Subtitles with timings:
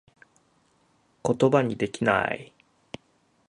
[1.21, 2.53] ことばにできなぁい